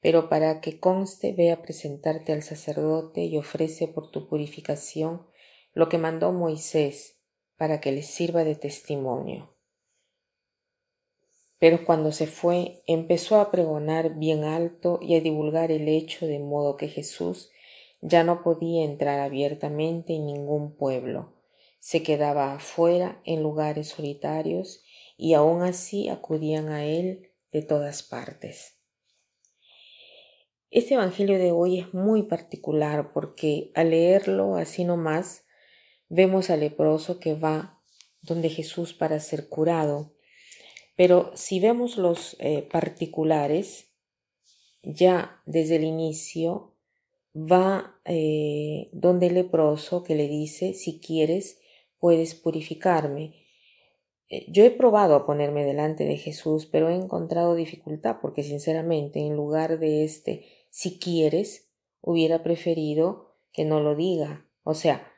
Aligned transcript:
pero 0.00 0.28
para 0.28 0.60
que 0.60 0.78
conste 0.78 1.32
ve 1.32 1.50
a 1.50 1.62
presentarte 1.62 2.32
al 2.32 2.42
sacerdote 2.42 3.24
y 3.24 3.36
ofrece 3.36 3.88
por 3.88 4.10
tu 4.10 4.28
purificación 4.28 5.26
lo 5.72 5.88
que 5.88 5.98
mandó 5.98 6.32
Moisés 6.32 7.18
para 7.56 7.80
que 7.80 7.92
les 7.92 8.06
sirva 8.06 8.44
de 8.44 8.54
testimonio. 8.54 9.54
Pero 11.58 11.84
cuando 11.84 12.12
se 12.12 12.28
fue, 12.28 12.82
empezó 12.86 13.40
a 13.40 13.50
pregonar 13.50 14.16
bien 14.16 14.44
alto 14.44 15.00
y 15.02 15.16
a 15.16 15.20
divulgar 15.20 15.72
el 15.72 15.88
hecho 15.88 16.26
de 16.26 16.38
modo 16.38 16.76
que 16.76 16.88
Jesús 16.88 17.50
ya 18.00 18.22
no 18.22 18.44
podía 18.44 18.84
entrar 18.84 19.18
abiertamente 19.18 20.14
en 20.14 20.26
ningún 20.26 20.76
pueblo, 20.76 21.34
se 21.80 22.02
quedaba 22.02 22.54
afuera 22.54 23.20
en 23.24 23.42
lugares 23.42 23.88
solitarios 23.88 24.84
y 25.16 25.34
aun 25.34 25.62
así 25.62 26.08
acudían 26.08 26.68
a 26.68 26.84
él 26.84 27.30
de 27.52 27.62
todas 27.62 28.02
partes. 28.02 28.77
Este 30.70 30.94
Evangelio 30.94 31.38
de 31.38 31.50
hoy 31.50 31.78
es 31.78 31.94
muy 31.94 32.24
particular 32.24 33.12
porque 33.14 33.70
al 33.74 33.90
leerlo 33.90 34.56
así 34.56 34.84
nomás 34.84 35.46
vemos 36.10 36.50
al 36.50 36.60
leproso 36.60 37.18
que 37.18 37.32
va 37.32 37.82
donde 38.20 38.50
Jesús 38.50 38.92
para 38.92 39.18
ser 39.18 39.48
curado. 39.48 40.14
Pero 40.94 41.30
si 41.34 41.58
vemos 41.58 41.96
los 41.96 42.36
eh, 42.38 42.68
particulares, 42.70 43.94
ya 44.82 45.40
desde 45.46 45.76
el 45.76 45.84
inicio 45.84 46.74
va 47.34 47.98
eh, 48.04 48.90
donde 48.92 49.28
el 49.28 49.34
leproso 49.34 50.02
que 50.02 50.16
le 50.16 50.28
dice, 50.28 50.74
si 50.74 51.00
quieres, 51.00 51.60
puedes 51.98 52.34
purificarme. 52.34 53.47
Eh, 54.30 54.46
yo 54.48 54.64
he 54.64 54.70
probado 54.70 55.14
a 55.14 55.26
ponerme 55.26 55.64
delante 55.64 56.04
de 56.04 56.16
Jesús, 56.16 56.66
pero 56.66 56.88
he 56.88 56.94
encontrado 56.94 57.54
dificultad 57.54 58.18
porque 58.20 58.42
sinceramente 58.42 59.20
en 59.20 59.36
lugar 59.36 59.78
de 59.78 60.04
este 60.04 60.46
si 60.70 60.98
quieres, 60.98 61.70
hubiera 62.00 62.42
preferido 62.42 63.34
que 63.52 63.64
no 63.64 63.80
lo 63.80 63.96
diga. 63.96 64.46
O 64.62 64.74
sea, 64.74 65.10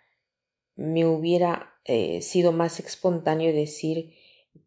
me 0.77 1.07
hubiera 1.07 1.75
eh, 1.85 2.23
sido 2.23 2.53
más 2.53 2.81
espontáneo 2.81 3.53
decir 3.53 4.15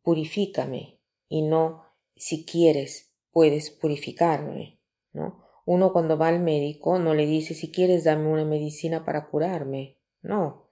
purifícame 0.01 0.99
y 1.29 1.41
no 1.41 1.83
si 2.15 2.45
quieres 2.45 3.13
puedes 3.31 3.71
purificarme, 3.71 4.79
¿no? 5.13 5.43
Uno 5.65 5.93
cuando 5.93 6.17
va 6.17 6.27
al 6.27 6.41
médico 6.41 6.99
no 6.99 7.13
le 7.13 7.25
dice 7.25 7.53
si 7.53 7.71
quieres 7.71 8.03
dame 8.03 8.27
una 8.27 8.45
medicina 8.45 9.05
para 9.05 9.29
curarme, 9.29 9.97
no, 10.21 10.69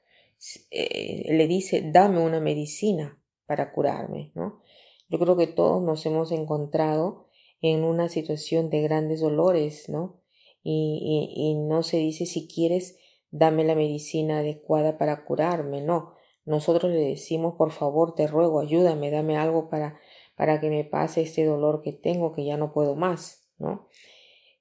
eh, 0.70 1.34
le 1.34 1.48
dice 1.48 1.82
dame 1.92 2.20
una 2.20 2.40
medicina 2.40 3.21
para 3.46 3.72
curarme, 3.72 4.32
¿no? 4.36 4.62
Yo 5.10 5.20
creo 5.20 5.36
que 5.36 5.48
todos 5.48 5.84
nos 5.84 6.06
hemos 6.06 6.32
encontrado 6.32 7.28
en 7.62 7.84
una 7.84 8.10
situación 8.10 8.70
de 8.70 8.82
grandes 8.82 9.20
dolores, 9.22 9.90
¿no? 9.90 10.22
Y, 10.64 11.56
no 11.68 11.84
se 11.84 11.98
dice 11.98 12.26
si 12.26 12.48
quieres, 12.48 12.98
dame 13.32 13.64
la 13.64 13.76
medicina 13.76 14.40
adecuada 14.40 14.98
para 14.98 15.26
curarme, 15.26 15.82
no. 15.82 16.14
Nosotros 16.46 16.92
le 16.92 17.00
decimos, 17.00 17.56
por 17.58 17.72
favor, 17.72 18.16
te 18.16 18.28
ruego, 18.28 18.60
ayúdame, 18.60 19.12
dame 19.12 19.38
algo 19.38 19.70
para, 19.70 20.00
para 20.36 20.60
que 20.60 20.70
me 20.70 20.84
pase 20.84 21.22
este 21.22 21.46
dolor 21.46 21.82
que 21.82 21.94
tengo, 21.94 22.32
que 22.32 22.46
ya 22.46 22.58
no 22.58 22.74
puedo 22.74 22.96
más, 22.96 23.50
¿no? 23.58 23.88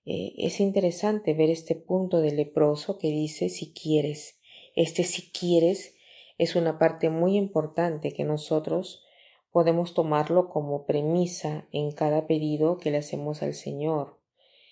Eh, 0.04 0.34
es 0.38 0.60
interesante 0.60 1.34
ver 1.34 1.50
este 1.50 1.76
punto 1.76 2.20
del 2.20 2.36
leproso 2.36 2.98
que 2.98 3.08
dice 3.08 3.48
si 3.48 3.72
quieres. 3.72 4.40
Este 4.74 5.04
si 5.04 5.30
quieres 5.30 5.94
es 6.40 6.56
una 6.56 6.78
parte 6.78 7.10
muy 7.10 7.36
importante 7.36 8.14
que 8.14 8.24
nosotros 8.24 9.04
podemos 9.52 9.92
tomarlo 9.92 10.48
como 10.48 10.86
premisa 10.86 11.68
en 11.70 11.92
cada 11.92 12.26
pedido 12.26 12.78
que 12.78 12.90
le 12.90 12.96
hacemos 12.96 13.42
al 13.42 13.52
Señor. 13.52 14.18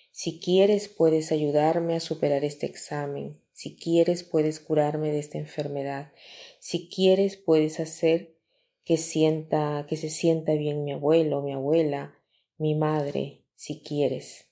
Si 0.09 0.39
quieres 0.39 0.89
puedes 0.89 1.31
ayudarme 1.31 1.95
a 1.95 1.99
superar 1.99 2.43
este 2.43 2.65
examen. 2.65 3.39
Si 3.53 3.75
quieres 3.75 4.23
puedes 4.23 4.59
curarme 4.59 5.11
de 5.11 5.19
esta 5.19 5.37
enfermedad. 5.37 6.11
Si 6.57 6.89
quieres 6.89 7.37
puedes 7.37 7.79
hacer 7.79 8.35
que 8.83 8.97
sienta 8.97 9.85
que 9.87 9.95
se 9.95 10.09
sienta 10.09 10.53
bien 10.55 10.83
mi 10.83 10.93
abuelo, 10.93 11.43
mi 11.43 11.53
abuela, 11.53 12.17
mi 12.57 12.73
madre, 12.73 13.43
si 13.53 13.83
quieres. 13.83 14.47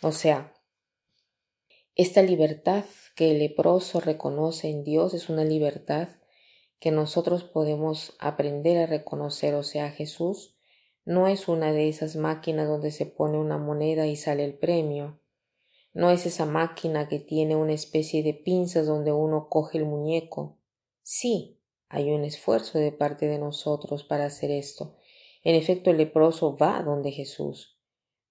O 0.00 0.12
sea, 0.12 0.54
esta 1.94 2.22
libertad 2.22 2.86
que 3.14 3.32
el 3.32 3.40
leproso 3.40 4.00
reconoce 4.00 4.70
en 4.70 4.82
Dios 4.82 5.12
es 5.12 5.28
una 5.28 5.44
libertad 5.44 6.08
que 6.78 6.90
nosotros 6.90 7.44
podemos 7.44 8.14
aprender 8.18 8.78
a 8.78 8.86
reconocer, 8.86 9.54
o 9.54 9.62
sea, 9.62 9.90
Jesús 9.90 10.54
no 11.04 11.28
es 11.28 11.48
una 11.48 11.72
de 11.72 11.88
esas 11.88 12.16
máquinas 12.16 12.66
donde 12.66 12.90
se 12.90 13.06
pone 13.06 13.38
una 13.38 13.58
moneda 13.58 14.06
y 14.06 14.16
sale 14.16 14.44
el 14.44 14.54
premio. 14.54 15.20
No 15.92 16.10
es 16.10 16.26
esa 16.26 16.46
máquina 16.46 17.08
que 17.08 17.20
tiene 17.20 17.56
una 17.56 17.72
especie 17.72 18.22
de 18.22 18.34
pinzas 18.34 18.86
donde 18.86 19.12
uno 19.12 19.48
coge 19.48 19.78
el 19.78 19.84
muñeco. 19.84 20.58
Sí, 21.02 21.60
hay 21.88 22.10
un 22.10 22.24
esfuerzo 22.24 22.78
de 22.78 22.90
parte 22.90 23.26
de 23.26 23.38
nosotros 23.38 24.02
para 24.02 24.24
hacer 24.24 24.50
esto. 24.50 24.96
En 25.42 25.54
efecto, 25.54 25.90
el 25.90 25.98
leproso 25.98 26.56
va 26.56 26.82
donde 26.82 27.12
Jesús. 27.12 27.78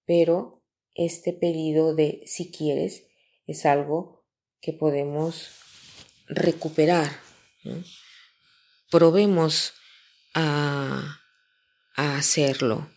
Pero 0.04 0.62
este 0.94 1.32
pedido 1.32 1.94
de 1.94 2.22
si 2.26 2.50
quieres 2.50 3.06
es 3.46 3.64
algo 3.66 4.24
que 4.60 4.72
podemos 4.72 5.50
recuperar 6.26 7.08
probemos 8.90 9.74
a, 10.34 11.20
hacerlo. 11.96 12.90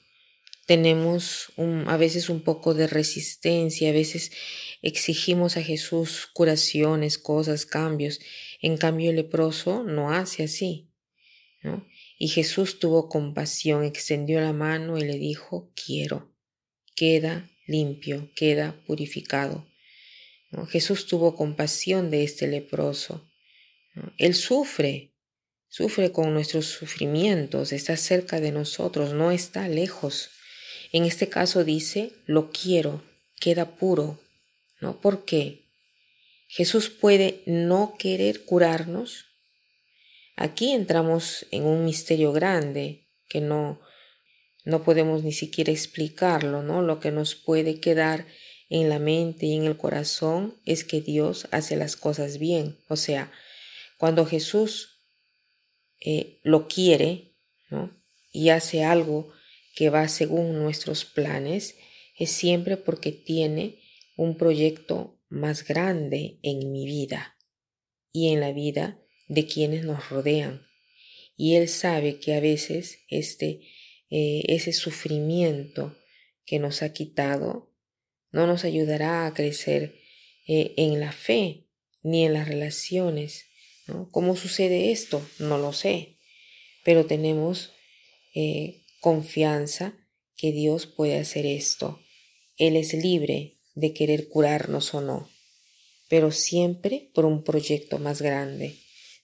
Tenemos 0.66 1.53
a 1.86 1.98
veces 1.98 2.30
un 2.30 2.42
poco 2.42 2.74
de 2.74 2.88
resistencia, 2.88 3.90
a 3.90 3.94
veces 3.94 4.31
exigimos 4.81 5.56
a 5.56 5.64
Jesús 5.64 6.28
curaciones, 6.34 7.18
cosas, 7.18 7.66
cambios. 7.66 8.20
En 8.62 8.78
cambio, 8.78 9.12
el 9.12 9.16
leproso 9.18 9.84
no 9.84 10.12
hace 10.12 10.44
así. 10.44 10.92
Y 12.18 12.30
Jesús 12.30 12.80
tuvo 12.80 13.08
compasión, 13.08 13.84
extendió 13.84 14.42
la 14.42 14.54
mano 14.54 14.98
y 14.98 15.02
le 15.02 15.18
dijo, 15.18 15.72
quiero, 15.75 16.34
queda 16.96 17.50
limpio, 17.68 18.31
queda 18.36 18.81
purificado. 18.86 19.68
Jesús 20.69 21.08
tuvo 21.08 21.36
compasión 21.36 22.09
de 22.09 22.24
este 22.24 22.48
leproso. 22.48 23.30
Él 24.18 24.34
sufre, 24.34 25.14
sufre 25.69 26.11
con 26.11 26.33
nuestros 26.33 26.66
sufrimientos, 26.66 27.72
está 27.72 27.97
cerca 27.97 28.39
de 28.39 28.51
nosotros, 28.51 29.13
no 29.13 29.31
está 29.31 29.67
lejos. 29.67 30.29
En 30.91 31.05
este 31.05 31.29
caso 31.29 31.63
dice, 31.63 32.13
lo 32.25 32.51
quiero, 32.51 33.03
queda 33.39 33.75
puro. 33.75 34.19
¿No? 34.80 35.01
¿Por 35.01 35.25
qué? 35.25 35.65
Jesús 36.47 36.89
puede 36.89 37.42
no 37.45 37.95
querer 37.97 38.45
curarnos. 38.45 39.25
Aquí 40.36 40.71
entramos 40.71 41.47
en 41.51 41.65
un 41.65 41.83
misterio 41.83 42.31
grande 42.31 43.07
que 43.27 43.42
no 43.42 43.81
no 44.68 44.83
podemos 44.83 45.24
ni 45.24 45.31
siquiera 45.31 45.71
explicarlo, 45.71 46.62
¿no? 46.62 46.81
Lo 46.81 47.00
que 47.00 47.09
nos 47.09 47.36
puede 47.36 47.80
quedar 47.80 48.25
en 48.69 48.89
la 48.89 49.00
mente 49.00 49.45
y 49.45 49.56
en 49.56 49.63
el 49.63 49.77
corazón 49.77 50.59
es 50.65 50.83
que 50.83 51.00
Dios 51.00 51.47
hace 51.51 51.77
las 51.77 51.95
cosas 51.95 52.38
bien. 52.38 52.77
O 52.89 52.97
sea, 52.97 53.31
cuando 53.97 54.25
Jesús 54.25 54.96
eh, 55.99 56.39
lo 56.44 56.67
quiere 56.67 57.35
y 58.31 58.49
hace 58.49 58.83
algo 58.83 59.31
que 59.75 59.89
va 59.89 60.07
según 60.07 60.53
nuestros 60.59 61.05
planes, 61.05 61.75
es 62.17 62.31
siempre 62.31 62.77
porque 62.77 63.11
tiene 63.11 63.79
un 64.15 64.38
proyecto 64.38 65.19
más 65.29 65.65
grande 65.65 66.39
en 66.41 66.71
mi 66.71 66.85
vida 66.85 67.38
y 68.11 68.29
en 68.29 68.39
la 68.39 68.51
vida 68.51 68.99
de 69.27 69.45
quienes 69.45 69.83
nos 69.83 70.09
rodean. 70.09 70.65
Y 71.35 71.55
Él 71.55 71.67
sabe 71.67 72.19
que 72.19 72.33
a 72.33 72.39
veces 72.39 72.99
este, 73.09 73.61
eh, 74.09 74.44
ese 74.47 74.73
sufrimiento 74.73 75.95
que 76.45 76.59
nos 76.59 76.81
ha 76.81 76.94
quitado 76.94 77.71
no 78.31 78.47
nos 78.47 78.65
ayudará 78.65 79.27
a 79.27 79.33
crecer 79.33 79.95
eh, 80.47 80.73
en 80.77 80.99
la 80.99 81.11
fe 81.11 81.67
ni 82.01 82.25
en 82.25 82.33
las 82.33 82.47
relaciones 82.47 83.45
¿Cómo 84.12 84.36
sucede 84.36 84.92
esto? 84.92 85.25
No 85.39 85.57
lo 85.57 85.72
sé, 85.72 86.18
pero 86.84 87.06
tenemos 87.06 87.72
eh, 88.36 88.84
confianza 89.00 89.98
que 90.36 90.51
Dios 90.51 90.86
puede 90.86 91.18
hacer 91.18 91.45
esto. 91.45 92.00
Él 92.57 92.75
es 92.75 92.94
libre 92.94 93.57
de 93.75 93.94
querer 93.94 94.28
curarnos 94.28 94.94
o 94.94 95.01
no, 95.01 95.30
pero 96.10 96.31
siempre 96.31 97.12
por 97.13 97.25
un 97.25 97.44
proyecto 97.44 97.98
más 98.00 98.22
grande. 98.22 98.75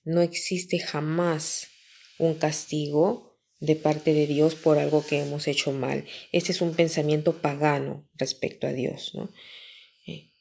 No 0.06 0.22
existe 0.22 0.80
jamás 0.80 1.68
un 2.18 2.36
castigo 2.36 3.38
de 3.60 3.76
parte 3.76 4.14
de 4.14 4.28
Dios 4.28 4.56
por 4.56 4.78
algo 4.78 5.06
que 5.06 5.20
hemos 5.20 5.48
hecho 5.48 5.72
mal. 5.72 6.06
Este 6.32 6.52
es 6.52 6.62
un 6.62 6.74
pensamiento 6.76 7.42
pagano 7.42 8.10
respecto 8.16 8.68
a 8.68 8.74
Dios. 8.74 9.14
Eh, 10.06 10.32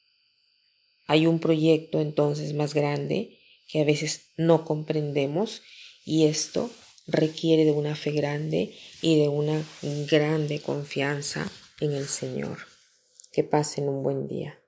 hay 1.06 1.26
un 1.26 1.38
proyecto 1.38 2.00
entonces 2.00 2.52
más 2.54 2.74
grande 2.74 3.38
que 3.72 3.80
a 3.80 3.84
veces 3.84 4.26
no 4.36 4.66
comprendemos 4.66 5.62
y 6.04 6.26
esto 6.26 6.70
requiere 7.06 7.64
de 7.64 7.72
una 7.72 7.96
fe 7.96 8.10
grande 8.12 8.76
y 9.00 9.18
de 9.18 9.28
una 9.28 9.64
grande 10.10 10.60
confianza 10.60 11.50
en 11.80 11.92
el 11.92 12.06
Señor. 12.06 12.58
Que 13.32 13.44
pasen 13.44 13.88
un 13.88 14.02
buen 14.02 14.28
día. 14.28 14.61